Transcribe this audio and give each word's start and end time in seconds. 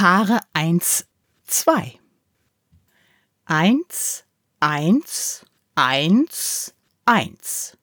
Paare 0.00 0.40
1, 0.54 1.04
2. 1.46 2.00
1, 3.44 4.24
1, 4.58 5.44
1, 5.74 6.74
1. 7.04 7.76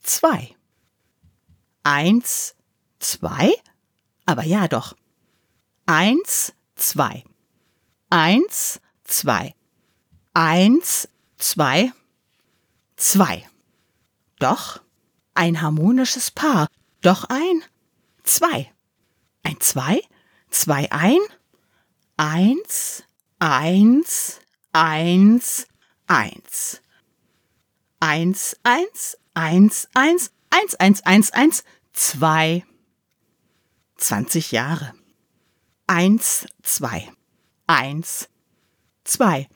2. 0.00 0.56
1, 1.82 2.54
2? 3.00 3.52
Aber 4.26 4.44
ja 4.44 4.68
doch. 4.68 4.94
1, 5.86 6.52
2. 6.76 7.24
1, 8.10 8.80
2. 9.02 9.54
1, 10.34 11.08
2. 11.38 11.92
2. 12.94 13.50
Doch 14.38 14.80
ein 15.34 15.60
harmonisches 15.60 16.30
Paar. 16.30 16.68
Doch 17.00 17.24
ein, 17.24 17.64
zwei. 18.22 18.72
Ein 19.42 19.58
zwei, 19.58 20.00
zwei 20.50 20.90
ein, 20.92 21.18
eins, 22.16 23.04
eins, 23.38 24.40
eins, 24.72 25.66
eins. 26.06 26.82
Eins, 28.00 28.56
eins, 28.62 29.16
eins, 29.34 29.88
eins, 29.94 30.30
eins, 30.50 30.74
eins, 30.74 31.02
eins, 31.04 31.32
eins, 31.32 31.64
zwei. 31.92 32.64
Zwanzig 33.96 34.52
Jahre. 34.52 34.94
Eins, 35.86 36.46
zwei. 36.62 37.12
Eins, 37.66 38.28
zwei. 39.04 39.48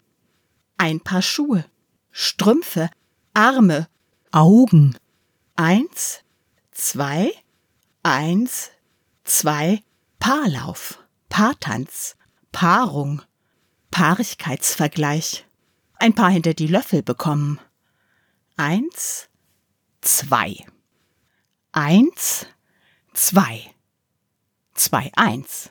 Ein 0.77 1.01
Paar 1.01 1.23
Schuhe, 1.23 1.65
Strümpfe, 2.11 2.91
Arme, 3.33 3.89
Augen. 4.31 4.97
Eins, 5.57 6.21
zwei, 6.73 7.33
eins, 8.03 8.71
zwei, 9.23 9.83
Paarlauf, 10.27 11.05
Paartanz, 11.29 12.17
Paarung, 12.51 13.21
Paarigkeitsvergleich. 13.91 15.45
Ein 15.97 16.15
Paar 16.15 16.31
hinter 16.31 16.55
die 16.55 16.67
Löffel 16.67 17.03
bekommen. 17.03 17.61
Eins, 18.57 19.29
zwei. 20.01 20.65
Eins, 21.73 22.47
zwei. 23.13 23.71
Zwei, 24.73 25.13
eins. 25.15 25.69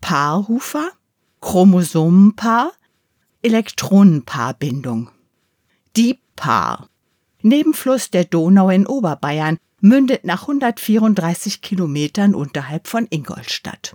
Paarhufer, 0.00 0.92
Chromosomenpaar, 1.42 2.72
Elektronenpaarbindung. 3.42 5.10
Die 5.96 6.18
Paar. 6.34 6.88
Nebenfluss 7.42 8.08
der 8.08 8.24
Donau 8.24 8.70
in 8.70 8.86
Oberbayern, 8.86 9.58
mündet 9.84 10.24
nach 10.24 10.42
134 10.48 11.60
Kilometern 11.60 12.34
unterhalb 12.34 12.88
von 12.88 13.06
Ingolstadt. 13.10 13.94